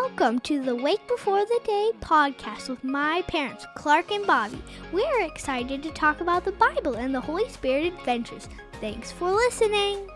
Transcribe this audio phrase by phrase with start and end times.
[0.00, 4.62] Welcome to the Wake Before the Day podcast with my parents, Clark and Bobbie.
[4.92, 8.46] We're excited to talk about the Bible and the Holy Spirit adventures.
[8.78, 10.06] Thanks for listening.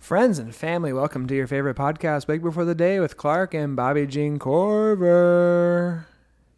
[0.00, 3.76] Friends and family, welcome to your favorite podcast, Wake Before the Day with Clark and
[3.76, 6.04] Bobbie Jean Korver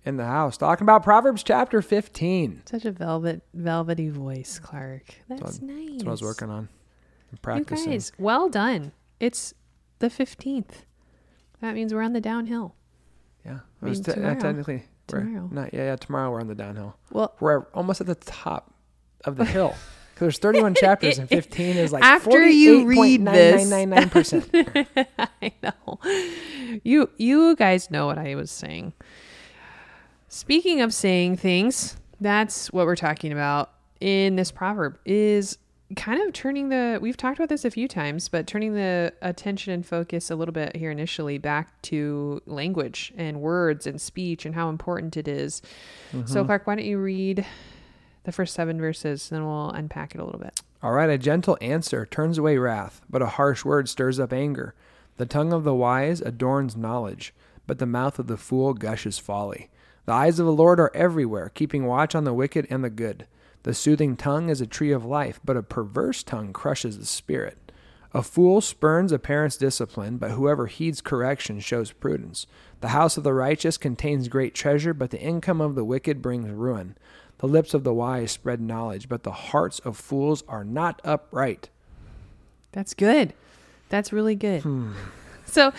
[0.06, 2.62] in the house, talking about Proverbs chapter 15.
[2.64, 5.16] Such a velvet, velvety voice, Clark.
[5.28, 5.90] That's, That's what- nice.
[5.90, 6.58] That's what I was working on.
[6.60, 6.68] I'm
[7.32, 7.92] You practicing.
[7.92, 8.92] guys, well done.
[9.20, 9.52] It's
[9.98, 10.84] the fifteenth.
[11.60, 12.74] That means we're on the downhill.
[13.44, 13.60] yeah.
[13.82, 14.38] I mean, te- uh, tomorrow.
[14.40, 15.48] technically, Tomorrow.
[15.52, 16.96] not, yeah, yeah, tomorrow we're on the downhill.
[17.10, 18.74] Well, We're almost at the top
[19.24, 19.70] of the hill.
[20.14, 25.06] 'Cause there's 31 chapters and 15 is like After you read this- 48.9999%.
[25.42, 26.00] I know.
[26.82, 28.92] You you guys know what I was saying.
[30.28, 35.56] Speaking of saying things, that's what we're talking about in this proverb is
[35.96, 39.72] kind of turning the we've talked about this a few times, but turning the attention
[39.72, 44.54] and focus a little bit here initially back to language and words and speech and
[44.54, 45.62] how important it is.
[46.12, 46.46] So mm-hmm.
[46.46, 47.46] Clark, why don't you read
[48.24, 50.60] the first 7 verses and then we'll unpack it a little bit.
[50.82, 54.74] All right, a gentle answer turns away wrath, but a harsh word stirs up anger.
[55.16, 57.34] The tongue of the wise adorns knowledge,
[57.66, 59.70] but the mouth of the fool gushes folly.
[60.04, 63.26] The eyes of the Lord are everywhere, keeping watch on the wicked and the good.
[63.62, 67.72] The soothing tongue is a tree of life, but a perverse tongue crushes the spirit.
[68.14, 72.46] A fool spurns a parent's discipline, but whoever heeds correction shows prudence.
[72.80, 76.50] The house of the righteous contains great treasure, but the income of the wicked brings
[76.50, 76.96] ruin.
[77.38, 81.68] The lips of the wise spread knowledge, but the hearts of fools are not upright.
[82.72, 83.34] That's good.
[83.88, 84.62] That's really good.
[84.62, 84.92] Hmm.
[85.44, 85.72] So,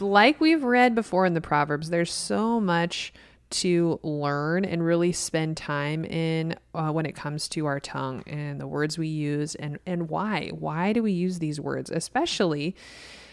[0.00, 3.12] like we've read before in the Proverbs, there's so much
[3.50, 8.60] to learn and really spend time in uh, when it comes to our tongue and
[8.60, 12.74] the words we use and and why why do we use these words especially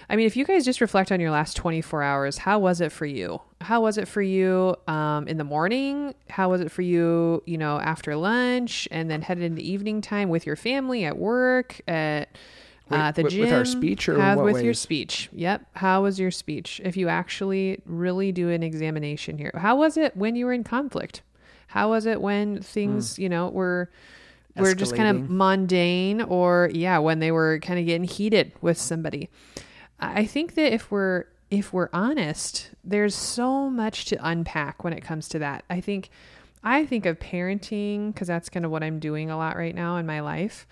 [0.09, 2.91] I mean, if you guys just reflect on your last 24 hours, how was it
[2.91, 3.41] for you?
[3.61, 6.13] How was it for you um, in the morning?
[6.29, 10.29] How was it for you, you know, after lunch and then headed into evening time
[10.29, 12.29] with your family at work, at
[12.91, 13.41] uh, the with- gym?
[13.41, 15.29] with our speech or what with your speech?
[15.33, 15.65] Yep.
[15.73, 16.81] How was your speech?
[16.83, 20.63] If you actually really do an examination here, how was it when you were in
[20.63, 21.21] conflict?
[21.67, 23.89] How was it when things, you know, were
[24.55, 25.37] were just kind of Hmm.
[25.37, 29.29] Mundane or yeah, when they were kind of getting heated with somebody?
[29.99, 34.93] I I think that if we're if we're honest, there's so much to unpack when
[34.93, 35.63] it comes to that.
[35.69, 36.09] I think
[36.63, 39.97] I think of parenting because that's kind of what I'm doing a lot right now
[39.97, 40.65] in my life.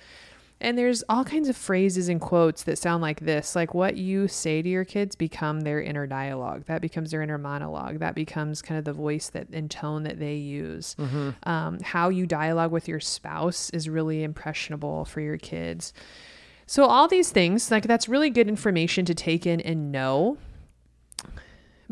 [0.64, 4.30] And there's all kinds of phrases and quotes that sound like this, like what you
[4.30, 6.64] say to your kids become their inner dialogue.
[6.68, 8.00] That becomes their inner monologue.
[8.00, 10.96] That becomes kind of the voice that and tone that they use.
[11.44, 15.94] Um, how you dialogue with your spouse is really impressionable for your kids.
[16.66, 20.38] So all these things, like that's really good information to take in and know.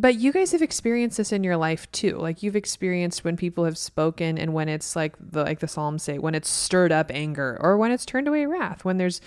[0.01, 2.17] But you guys have experienced this in your life too.
[2.17, 6.01] Like you've experienced when people have spoken and when it's like the like the Psalms
[6.01, 9.21] say, when it's stirred up anger or when it's turned away wrath, when there's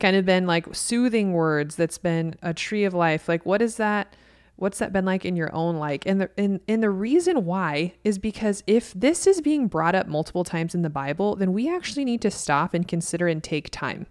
[0.00, 3.28] kind of been like soothing words that's been a tree of life.
[3.28, 4.16] Like what is that
[4.56, 7.92] what's that been like in your own like and the and, and the reason why
[8.02, 11.68] is because if this is being brought up multiple times in the bible then we
[11.68, 14.06] actually need to stop and consider and take time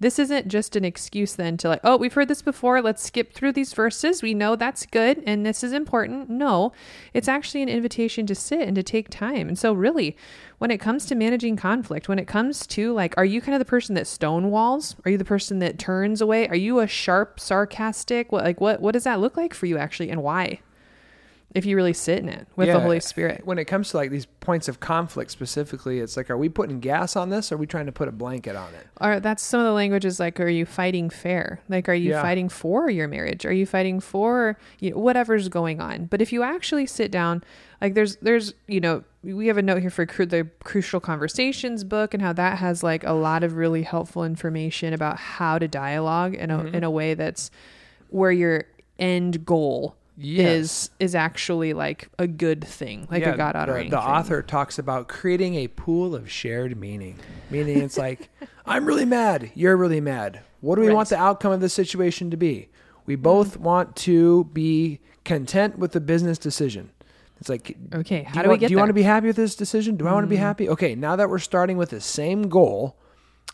[0.00, 2.80] this isn't just an excuse then to like, oh, we've heard this before.
[2.80, 4.22] Let's skip through these verses.
[4.22, 6.28] We know that's good and this is important.
[6.28, 6.72] No,
[7.14, 9.48] it's actually an invitation to sit and to take time.
[9.48, 10.16] And so, really,
[10.58, 13.58] when it comes to managing conflict, when it comes to like, are you kind of
[13.58, 14.96] the person that stonewalls?
[15.04, 16.48] Are you the person that turns away?
[16.48, 18.32] Are you a sharp, sarcastic?
[18.32, 20.60] What like what what does that look like for you actually, and why?
[21.54, 23.42] If you really sit in it with the Holy Spirit.
[23.44, 26.80] When it comes to like these points of conflict specifically, it's like, are we putting
[26.80, 27.52] gas on this?
[27.52, 28.86] Or are we trying to put a blanket on it?
[29.00, 31.60] Or that's some of the languages like, are you fighting fair?
[31.68, 32.22] Like, are you Yeah.
[32.22, 33.44] fighting for your marriage?
[33.44, 36.06] Are you fighting for you know, whatever's going on?
[36.06, 37.44] But if you actually sit down,
[37.82, 41.84] like there's, there's, you know, we have a note here for cru- the Crucial Conversations
[41.84, 45.68] book and how that has like a lot of really helpful information about how to
[45.68, 46.74] dialogue in a, Mm-hmm.
[46.76, 47.50] in a way that's
[48.08, 48.64] where your
[48.98, 53.90] end goal is, is actually like a good thing, like Yeah, a God the, honoring
[53.90, 54.06] the thing.
[54.06, 57.18] author talks about creating a pool of shared meaning.
[57.50, 58.30] Meaning it's like,
[58.66, 59.50] I'm really mad.
[59.54, 60.40] You're really mad.
[60.60, 60.94] What do we Right.
[60.94, 62.68] want the outcome of this situation to be?
[63.04, 66.90] We both want to be content with the business decision.
[67.40, 69.34] It's like, Okay, how do we want, get Do you want to be happy with
[69.36, 69.96] this decision?
[69.96, 70.44] Do I want to be Mm-hmm.
[70.44, 70.68] happy?
[70.68, 72.96] Okay, now that we're starting with the same goal,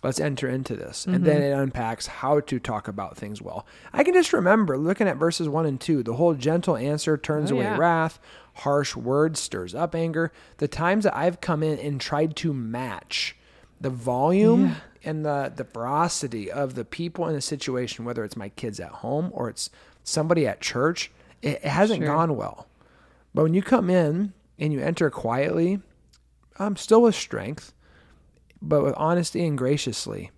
[0.03, 1.06] let's enter into this.
[1.06, 1.45] And then Mm-hmm.
[1.59, 3.67] it unpacks how to talk about things well.
[3.93, 7.50] I can just remember looking at verses one and two, the whole gentle answer turns
[7.50, 7.77] Oh, away yeah.
[7.77, 8.19] wrath,
[8.55, 10.33] harsh words stirs up anger.
[10.59, 13.37] The times that I've come in and tried to match
[13.81, 14.75] the volume Yeah.
[15.05, 18.91] and the the ferocity of the people in a situation, whether it's my kids at
[18.91, 19.71] home or it's
[20.05, 21.11] somebody at church,
[21.43, 22.06] it, it hasn't Sure.
[22.15, 22.67] gone well.
[23.35, 25.81] But when you come in and you enter quietly,
[26.59, 27.73] I'm um, still with strength,
[28.62, 30.31] but with honesty and graciously,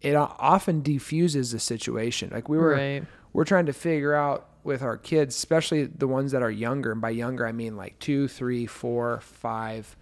[0.00, 2.30] it often defuses the situation.
[2.32, 3.04] Like we were, Right.
[3.32, 7.00] we're trying to figure out with our kids, especially the ones that are younger, and
[7.00, 9.96] by younger I mean like two, three, four, five.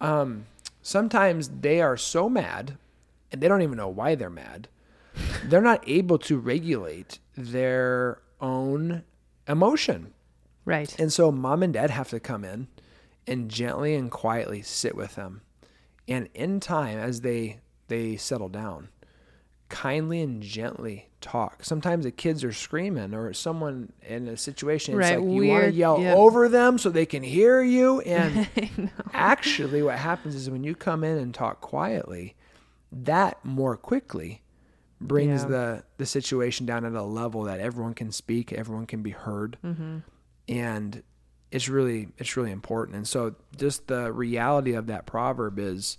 [0.00, 0.46] Um,
[0.82, 2.76] sometimes they are so mad,
[3.30, 4.68] and they don't even know why they're mad.
[5.44, 9.02] They're not able to regulate their own
[9.48, 10.12] emotion.
[10.64, 10.96] Right.
[11.00, 12.68] And so mom and dad have to come in
[13.26, 15.40] and gently and quietly sit with them.
[16.10, 18.88] And in time as they they settle down,
[19.68, 21.64] kindly and gently talk.
[21.64, 25.64] Sometimes the kids are screaming or someone in a situation it's Right, like you want
[25.64, 26.14] to yell yeah.
[26.14, 28.48] over them so they can hear you and
[29.12, 32.34] actually what happens is when you come in and talk quietly,
[32.92, 34.42] that more quickly
[35.00, 35.48] brings Yeah.
[35.48, 39.58] the the situation down at a level that everyone can speak, everyone can be heard,
[39.64, 39.98] Mm-hmm.
[40.48, 41.02] and
[41.52, 42.96] it's really it's really important.
[42.96, 45.98] And so just the reality of that proverb is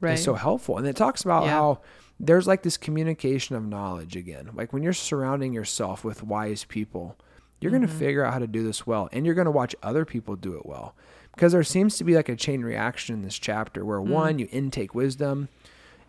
[0.00, 0.14] Right.
[0.14, 0.78] is so helpful.
[0.78, 1.50] And it talks about Yeah.
[1.50, 1.80] how
[2.18, 4.50] there's like this communication of knowledge again.
[4.54, 7.16] Like when you're surrounding yourself with wise people,
[7.60, 9.74] you're going to figure out how to do this well, and you're going to watch
[9.82, 10.94] other people do it well.
[11.34, 14.48] Because there seems to be like a chain reaction in this chapter where one, you
[14.50, 15.48] intake wisdom,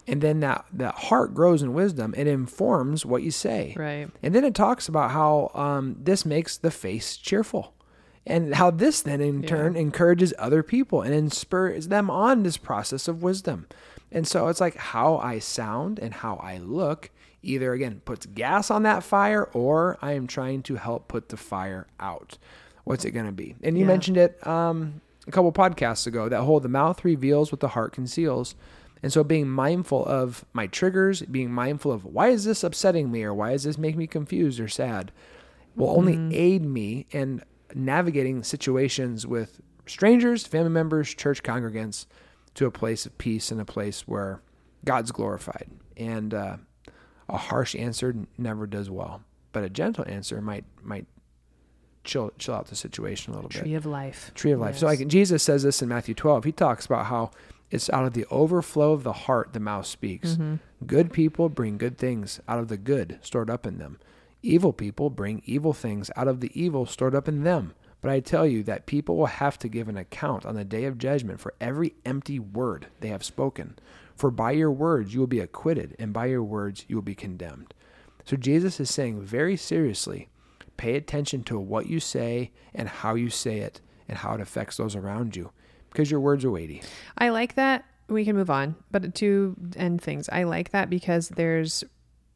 [0.07, 2.13] and then that that heart grows in wisdom.
[2.17, 3.75] It informs what you say.
[3.77, 4.09] Right.
[4.23, 7.73] And then it talks about how um, this makes the face cheerful.
[8.25, 9.49] And how this then in Yeah.
[9.49, 13.67] turn encourages other people and inspires them on this process of wisdom.
[14.11, 17.09] And so it's like how I sound and how I look
[17.43, 21.37] either again puts gas on that fire or I am trying to help put the
[21.37, 22.37] fire out.
[22.83, 23.55] What's it going to be?
[23.63, 23.87] And you Yeah.
[23.87, 27.93] mentioned it um, a couple podcasts ago that whole the mouth reveals what the heart
[27.93, 28.53] conceals.
[29.01, 33.23] And so being mindful of my triggers, being mindful of why is this upsetting me
[33.23, 35.11] or why is this make me confused or sad
[35.75, 37.41] will only aid me in
[37.75, 42.05] navigating situations with strangers, family members, church congregants
[42.55, 44.41] to a place of peace and a place where
[44.85, 45.69] God's glorified.
[45.97, 46.57] And uh,
[47.29, 49.21] a harsh answer never does well,
[49.51, 51.05] but a gentle answer might might
[52.03, 54.31] chill chill out the situation a little bit Tree of life.
[54.33, 54.77] tree of life.
[54.77, 56.45] So like Jesus says this in Matthew 12.
[56.45, 57.31] He talks about how
[57.69, 60.31] it's out of the overflow of the heart the mouth speaks.
[60.31, 60.55] Mm-hmm.
[60.85, 63.99] Good people bring good things out of the good stored up in them.
[64.43, 67.73] Evil people bring evil things out of the evil stored up in them.
[68.01, 70.85] But I tell you that people will have to give an account on the day
[70.85, 73.77] of judgment for every empty word they have spoken.
[74.15, 77.13] For by your words you will be acquitted, and by your words you will be
[77.13, 77.73] condemned.
[78.25, 80.29] So Jesus is saying very seriously,
[80.77, 84.77] pay attention to what you say and how you say it and how it affects
[84.77, 85.51] those around you
[85.89, 86.81] because your words are weighty.
[87.17, 87.85] I like that.
[88.07, 91.83] We can move on, but to end things, I like that because there's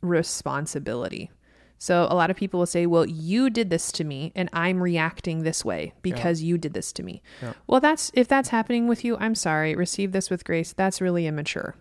[0.01, 1.31] responsibility.
[1.77, 4.81] So a lot of people will say, "Well, you did this to me and I'm
[4.81, 7.53] reacting this way because you did this to me." Yeah.
[7.67, 9.75] Well, that's if that's happening with you, I'm sorry.
[9.75, 10.73] Receive this with grace.
[10.73, 11.75] That's really immature.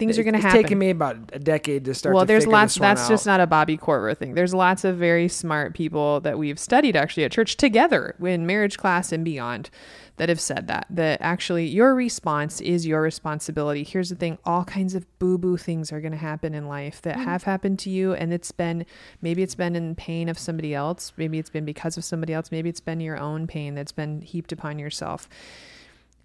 [0.00, 0.62] Things are going to It's happen.
[0.62, 2.76] taken me about a decade to start well, to there's lots.
[2.76, 3.08] That's out.
[3.08, 4.34] just not a Bobbie Korver thing.
[4.34, 8.78] There's lots of very smart people that we've studied actually at church together in marriage
[8.78, 9.70] class and beyond
[10.16, 13.84] that have said that that actually your response is your responsibility.
[13.84, 17.00] Here's the thing: all kinds of boo boo things are going to happen in life
[17.02, 17.24] that mm.
[17.24, 18.86] have happened to you, and it's been
[19.22, 22.50] maybe it's been in pain of somebody else, maybe it's been because of somebody else,
[22.50, 25.28] maybe it's been your own pain that's been heaped upon yourself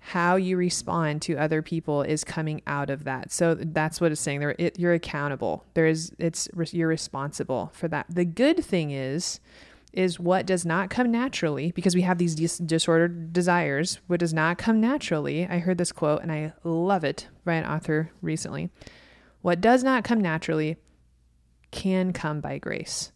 [0.09, 3.31] how you respond to other people is coming out of that.
[3.31, 4.39] So that's what it's saying.
[4.39, 5.65] There, it, you're accountable.
[5.73, 8.05] There is, it's you're responsible for that.
[8.07, 9.39] The good thing is,
[9.93, 13.99] is what does not come naturally because we have these dis- disordered desires.
[14.05, 15.47] What does not come naturally.
[15.47, 18.69] I heard this quote and I love it by an author recently.
[19.41, 20.77] What does not come naturally
[21.71, 23.11] can come by grace.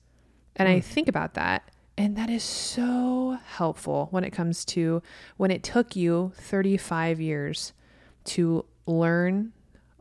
[0.56, 0.80] And I hmm.
[0.80, 1.70] think about that,
[2.00, 5.04] and that is so helpful when it comes to
[5.38, 7.74] when it took you 35 years
[8.24, 9.52] to learn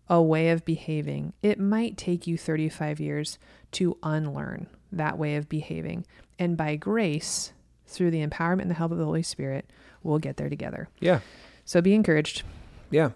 [0.08, 1.32] a way of behaving.
[1.42, 3.38] It might take you 35 years
[3.72, 6.06] to unlearn that way of behaving.
[6.38, 7.52] And by grace,
[7.86, 9.68] through the empowerment and the help of the Holy Spirit,
[10.02, 10.88] we'll get there together.
[11.00, 11.20] yeah,
[11.64, 12.42] So be encouraged.
[12.90, 13.10] yeah.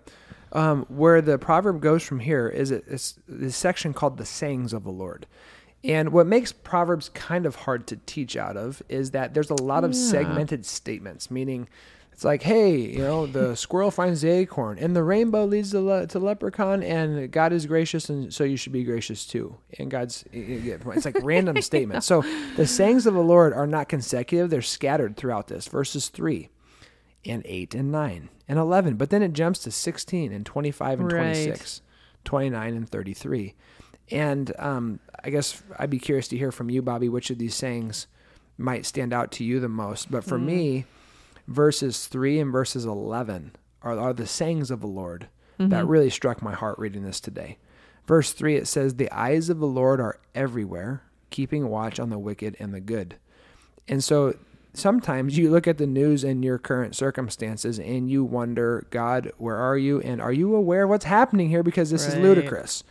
[0.55, 4.75] Um, where the proverb goes from here is it, it's this section called the sayings
[4.75, 5.27] of the Lord.
[5.85, 9.61] And what makes Proverbs kind of hard to teach out of is that there's a
[9.63, 10.01] lot of Yeah.
[10.01, 11.69] segmented statements, meaning
[12.13, 15.81] it's like, hey, you know, the squirrel finds the acorn, and the rainbow leads to,
[15.81, 19.57] le- to leprechaun, and God is gracious, and so you should be gracious too.
[19.79, 22.07] And God's, it's like random statements.
[22.07, 22.23] So
[22.57, 25.67] the sayings of the Lord are not consecutive, they're scattered throughout this.
[25.67, 26.49] Verses 3
[27.25, 28.97] and 8 and 9 and 11.
[28.97, 31.23] But then it jumps to 16 and 25 and Right.
[31.35, 31.81] 26,
[32.25, 33.55] 29 and 33.
[34.13, 37.55] And um, I guess I'd be curious to hear from you, Bobbie, which of these
[37.55, 38.07] sayings
[38.59, 40.11] might stand out to you the most.
[40.11, 40.85] But for me,
[41.49, 43.53] verses 3 and verses 11
[43.83, 45.29] are, are the sayings of the Lord
[45.59, 47.59] that really struck my heart reading this today.
[48.07, 52.19] Verse 3, it says, The eyes of the Lord are everywhere, keeping watch on the
[52.19, 53.17] wicked and the good.
[53.87, 54.35] And so
[54.75, 59.57] sometimes you look at the news and your current circumstances and you wonder, God, where
[59.57, 60.01] are you?
[60.01, 61.63] And are you aware of what's happening here?
[61.63, 62.83] Because this is ludicrous.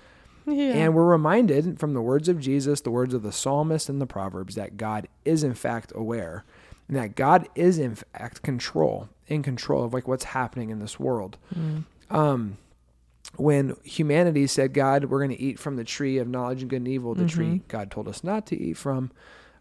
[0.45, 0.73] Yeah.
[0.73, 4.07] And we're reminded from the words of Jesus, the words of the psalmist and the
[4.07, 6.43] proverbs, that God is in fact aware,
[6.87, 10.99] and that God is in fact control, in control of like what's happening in this
[10.99, 11.37] world.
[12.09, 12.57] Um,
[13.37, 16.77] when humanity said, "God, we're going to eat from the tree of knowledge and good
[16.77, 19.11] and evil," the tree God told us not to eat from,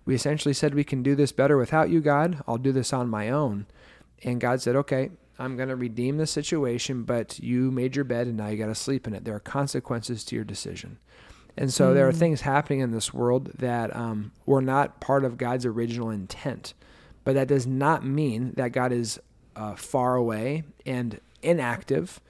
[0.05, 2.43] we essentially said, "We can do this better without you, God.
[2.49, 3.67] I'll do this on my own."
[4.25, 5.11] And God said, "Okay,
[5.41, 8.67] I'm going to redeem the situation, but you made your bed and now you got
[8.67, 9.25] to sleep in it.
[9.25, 10.99] There are consequences to your decision."
[11.57, 15.37] And so there are things happening in this world that um, were not part of
[15.37, 16.75] God's original intent.
[17.25, 19.21] But that does not mean that God is
[19.57, 22.21] uh, far away and inactive.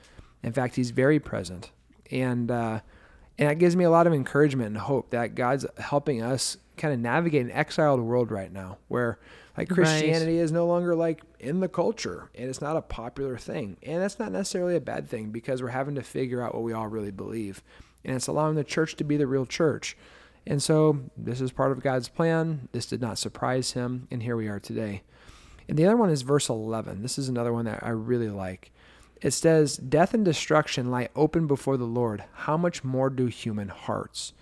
[0.43, 1.71] In fact, He's very present.
[2.11, 2.81] And, uh,
[3.39, 6.93] and that gives me a lot of encouragement and hope that God's helping us kind
[6.93, 9.19] of navigate an exiled world right now where
[9.57, 9.75] like Right.
[9.77, 13.77] Christianity is no longer like in the culture and it's not a popular thing.
[13.83, 16.73] And that's not necessarily a bad thing because we're having to figure out what we
[16.73, 17.63] all really believe.
[18.05, 19.97] And it's allowing the church to be the real church.
[20.47, 22.69] And so this is part of God's plan.
[22.73, 24.09] This did not surprise him.
[24.11, 25.03] And here we are today.
[25.69, 27.03] And the other one is verse 11.
[27.03, 28.73] This is another one that I really like.
[29.21, 32.25] It says, Death and destruction lie open before the Lord.
[32.33, 34.33] How much more do human hearts?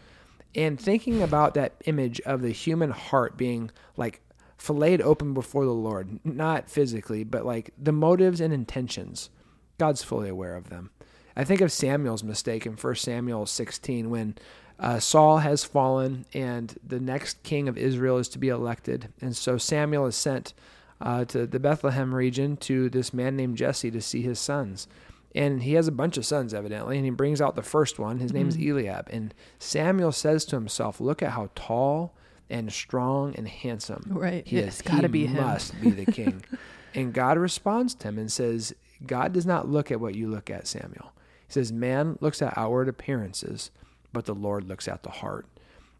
[0.54, 4.20] And thinking about that image of the human heart being like
[4.58, 9.30] filleted open before the Lord, not physically, but like the motives and intentions,
[9.78, 10.90] God's fully aware of them.
[11.36, 14.36] I think of Samuel's mistake in 1 Samuel 16 when
[14.80, 19.12] uh, Saul has fallen and the next king of Israel is to be elected.
[19.20, 20.52] And so Samuel is sent
[21.00, 24.88] uh, to the Bethlehem region to this man named Jesse to see his sons.
[25.34, 28.18] And he has a bunch of sons, evidently, and he brings out the first one.
[28.18, 29.08] His name is Eliab.
[29.10, 32.14] And Samuel says to himself, Look at how tall
[32.50, 34.46] and strong and handsome Right.
[34.46, 34.82] he It's is.
[34.82, 36.44] gotta be him." must be the king.
[36.94, 38.74] and God responds to him and says,
[39.06, 41.12] God does not look at what you look at, Samuel.
[41.46, 43.70] He says, Man looks at outward appearances,
[44.12, 45.46] but the Lord looks at the heart.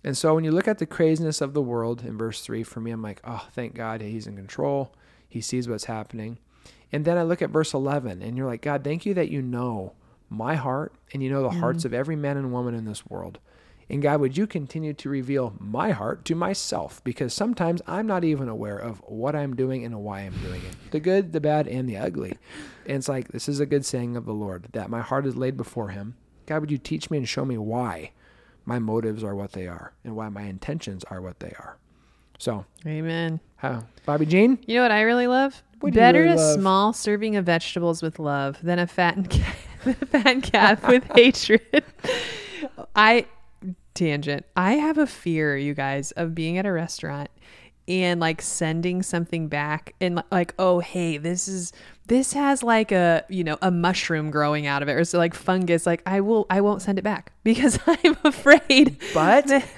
[0.04, 2.80] And so when you look at the craziness of the world in verse 3, for
[2.80, 4.94] me, I'm like, oh, thank God he's in control.
[5.28, 6.38] He sees what's happening.
[6.92, 9.42] And then I look at verse 11, and you're like, God, thank you that you
[9.42, 9.92] know
[10.30, 11.60] my heart and you know the mm-hmm.
[11.60, 13.38] hearts of every man and woman in this world.
[13.90, 17.02] And God, would you continue to reveal my heart to myself?
[17.04, 20.76] Because sometimes I'm not even aware of what I'm doing and why I'm doing it
[20.90, 22.36] the good, the bad, and the ugly.
[22.86, 25.36] And it's like, this is a good saying of the Lord that my heart is
[25.36, 26.16] laid before him.
[26.46, 28.12] God, would you teach me and show me why
[28.64, 31.78] my motives are what they are and why my intentions are what they are?
[32.38, 33.40] So, Amen.
[33.56, 34.58] how, Bobbie Jean?
[34.66, 35.62] You know what I really love?
[35.80, 36.60] What Better really a love?
[36.60, 39.56] small serving of vegetables with love than a fattened calf,
[40.10, 41.84] fattened calf with hatred.
[42.96, 43.26] I
[43.98, 44.46] tangent.
[44.56, 47.28] I have a fear, you guys, of being at a restaurant
[47.86, 51.72] and like sending something back and like, oh hey, this is
[52.06, 55.34] this has like a you know a mushroom growing out of it or so like
[55.34, 55.86] fungus.
[55.86, 58.98] Like I will I won't send it back because I'm afraid.
[59.14, 59.68] But that-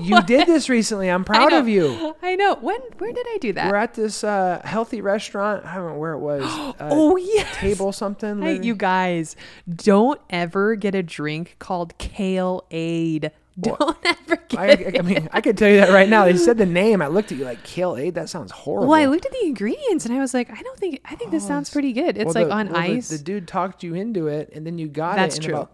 [0.00, 1.08] You did this recently.
[1.08, 2.16] I'm proud of you.
[2.22, 2.56] I know.
[2.56, 3.70] When where did I do that?
[3.70, 5.64] We're at this uh, healthy restaurant.
[5.64, 6.42] I don't know where it was.
[6.74, 8.42] Uh, oh yeah Table something.
[8.42, 9.36] Hey, you guys,
[9.72, 13.30] don't ever get a drink called Kale Aid.
[13.60, 14.98] Don't ever get I, it.
[14.98, 16.24] I mean, I could tell you that right now.
[16.24, 17.00] They said the name.
[17.00, 18.14] I looked at you like Kale Aid.
[18.14, 18.88] That sounds horrible.
[18.88, 21.30] Well, I looked at the ingredients and I was like, I don't think I think
[21.30, 22.16] this Oh, sounds pretty good.
[22.18, 23.08] It's Well, like the- on well, ice.
[23.08, 25.42] The, dude talked you into it, and then you got That's it.
[25.42, 25.68] That's true.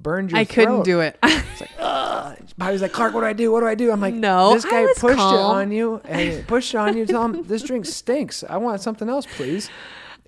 [0.00, 1.18] Burned your I couldn't do it.
[1.24, 2.38] It's like, ugh.
[2.56, 3.50] Bobbie's like, Clark, what do I do?
[3.50, 3.90] What do I do?
[3.90, 5.34] I'm like, No, This guy pushed calm.
[5.34, 7.04] it on you, and pushed it on you.
[7.04, 8.44] Tell him this drink stinks.
[8.48, 9.68] I want something else, please.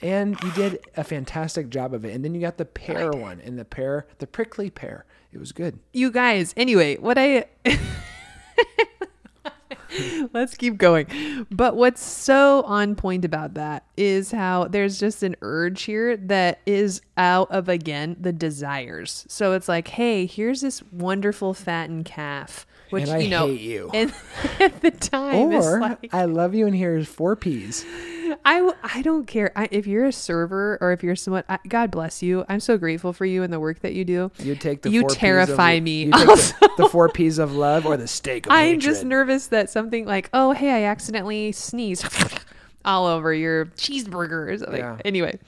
[0.02, 2.14] And you did a fantastic job of it.
[2.14, 5.04] And then you got the pear one, and the pear, the prickly pear.
[5.32, 5.78] It was good.
[5.92, 7.46] you guys, anyway, what I
[10.32, 11.46] Let's keep going.
[11.50, 16.60] But what's so on point about that is how there's just an urge here that
[16.66, 19.24] is out of again the desires.
[19.28, 23.60] So it's like, hey, here's this wonderful fattened calf, which And I you know, hate
[23.60, 23.90] you.
[23.94, 24.12] and
[24.60, 27.84] at the time, Or like, I love you, and here's four peas.
[28.44, 31.44] I don't care I, if you're a server or if you're someone.
[31.48, 32.44] I, God bless you.
[32.48, 34.30] I'm so grateful for you and the work that you do.
[34.38, 37.52] You take the You four P's terrify of, me You the, the four P's of
[37.54, 38.80] love or the steak of I'm hatred.
[38.82, 42.06] just nervous that something like, oh, hey, I accidentally sneezed.
[42.84, 44.78] all over your cheeseburger or something.
[44.78, 44.96] Yeah.
[45.04, 45.38] Anyway,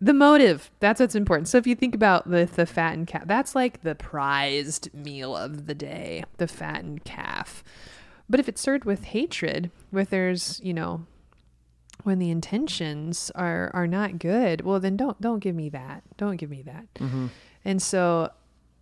[0.00, 1.48] the motive that's what's important.
[1.48, 5.66] So if you think about the the fattened calf, that's like the prized meal of
[5.66, 7.62] the day, the fattened calf.
[8.28, 11.06] But if it's served with hatred, with there's you know
[12.04, 16.02] when the intentions are are not good, well then don't don't give me that.
[16.16, 16.92] Don't give me that.
[16.94, 17.26] Mm-hmm.
[17.64, 18.30] And so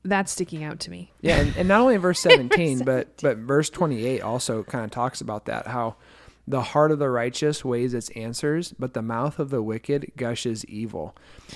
[0.05, 1.13] that's sticking out to me.
[1.21, 4.91] Yeah, and, and not only in verse 17, but but verse 28 also kind of
[4.93, 5.97] talks about that how
[6.49, 10.65] the heart of the righteous weighs its answers, but the mouth of the wicked gushes
[10.65, 11.15] evil.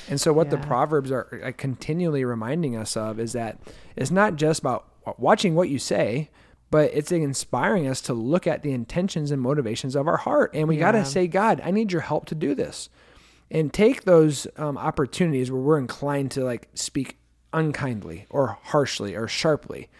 [0.09, 3.59] And so what the proverbs are continually reminding us of is that
[3.97, 4.87] it's not just about
[5.19, 6.29] watching what you say,
[6.71, 10.51] but it's inspiring us to look at the intentions and motivations of our heart.
[10.55, 12.89] And we got to say, God, I need your help to do this.
[13.51, 17.19] And take those um, opportunities where we're inclined to like speak
[17.53, 19.91] unkindly or harshly or sharply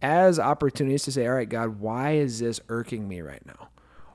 [0.00, 3.68] as opportunities to say, all right, God, why is this irking me right now?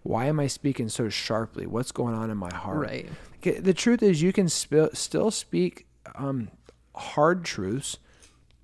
[0.10, 1.68] Why am I speaking so sharply?
[1.68, 2.80] What's going on in my heart?
[2.80, 3.08] Right.
[3.44, 5.86] The truth is, you can sp- still speak
[6.16, 6.50] um,
[6.96, 8.00] hard truths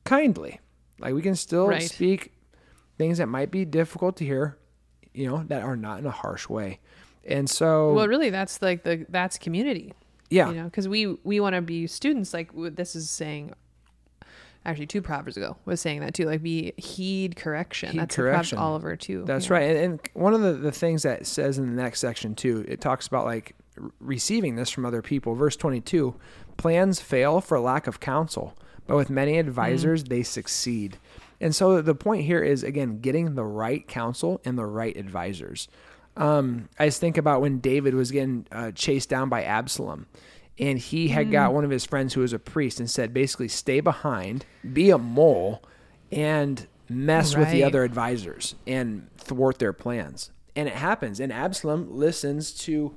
[0.06, 0.60] kindly.
[0.98, 1.84] Like we can still Right.
[1.84, 2.32] speak
[2.98, 4.58] things that might be difficult to hear,
[5.14, 6.80] you know, that are not in a harsh way.
[7.24, 9.94] And so, Well, really, that's like the that's community.
[10.32, 13.54] yeah, you know because we we want to be students like this is saying
[14.66, 18.58] actually two proverbs ago was saying that too like be heed correction Heed that's correction.
[18.58, 19.54] oliver too That's Yeah.
[19.54, 19.64] right.
[19.64, 22.82] And, and one of the, the things that says in the next section too, it
[22.82, 23.56] talks about like
[24.00, 25.36] receiving this from other people.
[25.36, 26.16] Verse 22,
[26.58, 28.56] plans fail for lack of counsel,
[28.88, 30.08] but with many advisors, Mm.
[30.10, 30.98] they succeed.
[31.42, 35.68] And so the point here is again, getting the right counsel and the right advisors.
[36.18, 40.06] Um, I just think about when David was getting uh, chased down by Absalom
[40.60, 41.54] and he had got Mm.
[41.56, 44.98] one of his friends who was a priest and said, basically stay behind, be a
[44.98, 45.62] mole
[46.12, 50.32] and mess with the other advisors and thwart their plans.
[50.56, 51.20] And it happens.
[51.20, 52.96] And Absalom listens to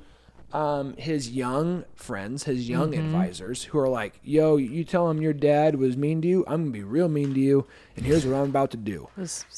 [0.52, 3.04] um, his young friends, his young Mm-hmm.
[3.04, 6.42] advisors, who are like, "Yo, you tell him your dad was mean to you.
[6.46, 9.08] I'm gonna be real mean to you, and here's what I'm about to do."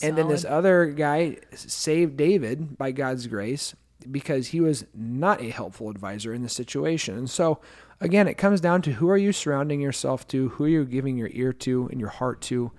[0.03, 3.77] And then this other guy saved David by God's grace
[4.11, 7.17] because he was not a helpful advisor in the situation.
[7.17, 7.61] And so,
[8.01, 11.17] again, it comes down to who are you surrounding yourself to, who you're you giving
[11.17, 12.73] your ear to and your heart to,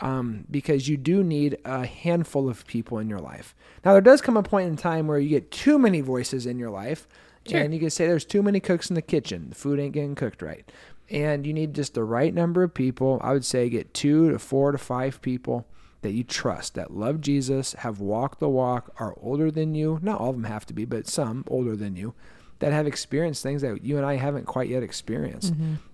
[0.00, 3.54] um, because you do need a handful of people in your life.
[3.84, 6.58] Now, there does come a point in time where you get too many voices in
[6.58, 7.08] your life,
[7.48, 7.60] Sure.
[7.60, 9.50] and you can say there's too many cooks in the kitchen.
[9.50, 10.70] The food ain't getting cooked right.
[11.08, 13.20] And you need just the right number of people.
[13.22, 15.66] I would say get two to four to five people
[16.06, 19.98] that you trust, that love Jesus, have walked the walk, are older than you.
[20.02, 22.14] Not all of them have to be, but some older than you
[22.60, 25.52] that have experienced things that you and I haven't quite yet experienced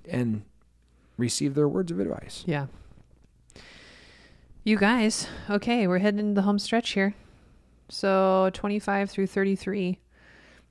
[0.09, 0.42] and
[1.16, 2.44] receive their words of advice.
[2.46, 2.66] yeah
[4.64, 7.14] you guys okay we're heading into the home stretch here
[7.88, 9.98] so 25 through 33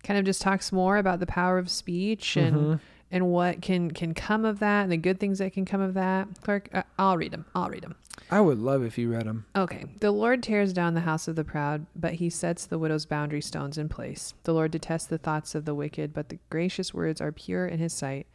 [0.04, 2.74] kind of just talks more about the power of speech and Mm-hmm.
[3.12, 5.94] and what can can come of that and the good things that can come of
[5.96, 7.96] that clark uh, i'll read them i'll read them
[8.32, 9.46] I would love if you read them.
[9.58, 9.84] Okay.
[10.00, 13.42] The Lord tears down the house of the proud, but he sets the widow's boundary
[13.42, 14.34] stones in place.
[14.44, 17.80] The Lord detests the thoughts of the wicked, but the gracious words are pure in
[17.80, 18.28] his sight.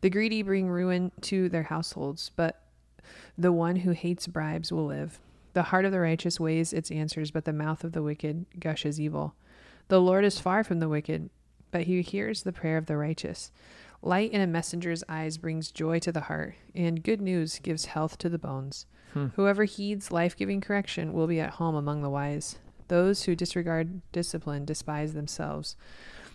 [0.00, 2.62] The greedy bring ruin to their households, but
[3.36, 5.18] the one who hates bribes will live.
[5.54, 9.00] The heart of the righteous weighs its answers, but the mouth of the wicked gushes
[9.00, 9.34] evil.
[9.88, 11.30] The Lord is far from the wicked,
[11.72, 13.50] but he hears the prayer of the righteous.
[14.02, 18.18] Light in a messenger's eyes brings joy to the heart, and good news gives health
[18.18, 18.86] to the bones.
[19.34, 22.56] Whoever heeds life giving correction will be at home among the wise.
[22.88, 25.76] Those who disregard discipline despise themselves,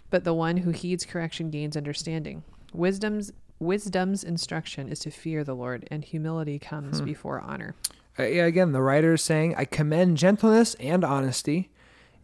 [0.09, 2.43] but the one who heeds correction gains understanding.
[2.73, 7.75] Wisdom's wisdom's instruction is to fear the Lord, and humility comes before honor.
[8.19, 11.69] Uh, yeah, again, the writer is saying, I commend gentleness and honesty.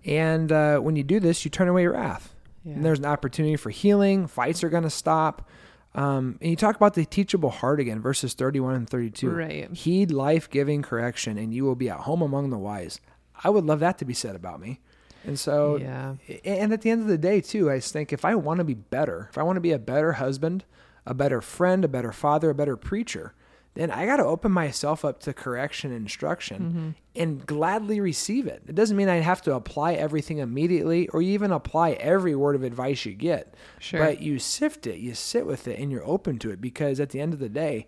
[0.06, 2.34] And uh, when you do this, you turn away wrath.
[2.64, 2.74] Yeah.
[2.74, 4.28] And there's an opportunity for healing.
[4.28, 5.48] Fights are going to stop.
[5.96, 9.30] Um, and you talk about the teachable heart again, verses 31 and 32.
[9.30, 9.72] Right.
[9.74, 13.00] Heed life giving correction, and you will be at home among the wise.
[13.44, 14.80] I would love that to be said about me.
[15.26, 16.16] And so, Yeah.
[16.44, 18.74] and at the end of the day, too, I think if I want to be
[18.74, 20.66] better, if I want to be a better husband,
[21.06, 23.34] a better friend, a better father, a better preacher,
[23.76, 26.90] then I got to open myself up to correction and instruction Mm-hmm.
[27.16, 28.62] and gladly receive it.
[28.68, 32.64] It doesn't mean I have to apply everything immediately or even apply every word of
[32.64, 33.56] advice you get.
[33.80, 34.00] Sure.
[34.00, 37.10] But you sift it, you sit with it, and you're open to it because at
[37.10, 37.88] the end of the day,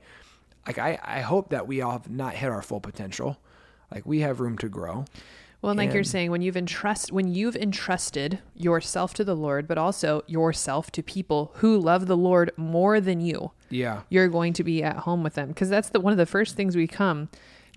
[0.65, 3.37] like I, I hope that we all have not hit our full potential.
[3.91, 5.05] Like we have room to grow.
[5.65, 9.67] Well, and like you're saying, when you've entrust when you've entrusted yourself to the Lord,
[9.67, 14.01] but also yourself to people who love the Lord more than you, Yeah.
[14.09, 16.55] you're going to be at home with them because that's the one of the first
[16.55, 17.29] things we come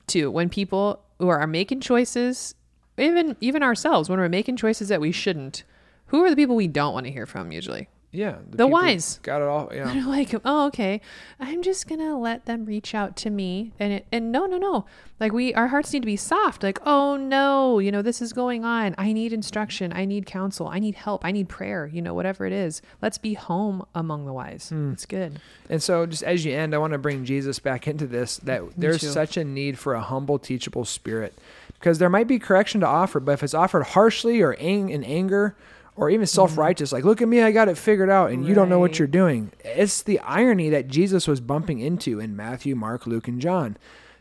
[0.09, 2.55] to when people who are making choices
[2.99, 5.65] even even ourselves when we're making choices that we shouldn't
[6.09, 7.89] Who are the people we don't want to hear from usually?
[8.11, 9.21] Yeah, The people wise.
[9.23, 9.71] got it all.
[9.73, 11.03] Yeah, They're like, oh, okay.
[11.39, 14.87] I'm just gonna let them reach out to me, and it, and no, no, no.
[15.21, 16.63] Like we, our hearts need to be soft.
[16.63, 18.95] Like, oh no, you know, this is going on.
[18.97, 19.93] I need instruction.
[19.93, 20.69] I need counsel.
[20.69, 21.23] I need help.
[21.25, 21.87] I need prayer.
[21.93, 22.81] You know, whatever it is.
[23.03, 24.71] Let's be home among the wise.
[24.71, 24.93] Hmm.
[24.93, 25.39] It's good.
[25.69, 28.63] And so, just as you end, I want to bring Jesus back into this that
[28.77, 29.09] there's too.
[29.09, 31.37] such a need for a humble, teachable spirit
[31.75, 35.05] because there might be correction to offer, but if it's offered harshly or ang- in
[35.05, 35.55] anger
[35.99, 38.55] or even self righteous, like, look at me, I got it figured out, and you
[38.55, 39.51] don't know what you're doing.
[39.65, 43.77] It's the irony that Jesus was bumping into in Matthew, Mark, Luke, and John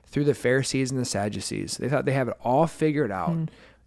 [0.07, 1.77] through the Pharisees and the Sadducees.
[1.77, 3.37] They thought they have it all figured out.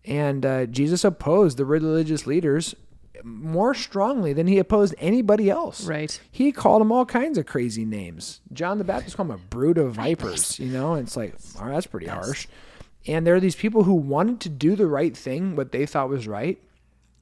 [0.05, 2.76] And uh, Jesus opposed the religious leaders
[3.24, 5.85] more strongly than he opposed anybody else.
[5.85, 6.18] Right.
[6.31, 8.40] He called them all kinds of crazy names.
[8.53, 11.72] John the Baptist called them a brood of vipers, you know, and it's like, right,
[11.72, 12.46] that's pretty harsh.
[13.07, 16.09] And there are these people who wanted to do the right thing, what they thought
[16.09, 16.59] was right,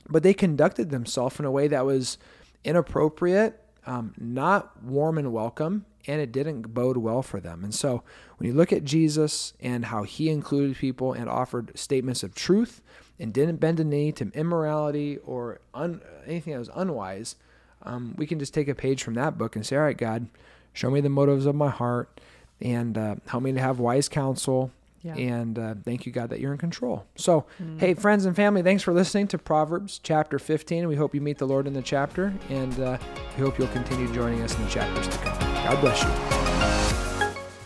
[0.08, 2.18] but they conducted themselves in a way that was
[2.64, 7.64] inappropriate, um, not warm and welcome, and it didn't bode well for them.
[7.64, 8.02] And so
[8.38, 12.80] when you look at Jesus and how he included people and offered statements of truth
[13.18, 17.36] and didn't bend a knee to immorality or un- anything that was unwise,
[17.82, 20.28] um, we can just take a page from that book and say, all right, God,
[20.72, 22.20] show me the motives of my heart
[22.60, 24.70] and uh, help me to have wise counsel.
[25.02, 25.14] Yeah.
[25.14, 27.06] And uh, thank you, God, that you're in control.
[27.16, 27.46] So,
[27.78, 30.88] hey, friends and family, thanks for listening to Proverbs chapter 15.
[30.88, 32.98] We hope you meet the Lord in the chapter, and uh,
[33.36, 35.38] we hope you'll continue joining us in the chapters to come.
[35.38, 36.38] God bless you.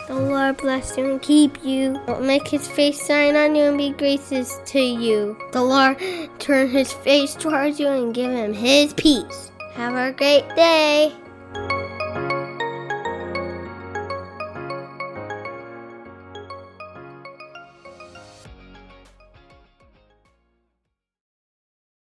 [0.09, 1.99] The Lord bless you and keep you.
[2.07, 5.39] Don't make his face shine on you and be gracious to you.
[5.53, 5.99] The Lord
[6.39, 9.51] turn his face towards you and give him his peace.
[9.73, 11.15] Have a great day.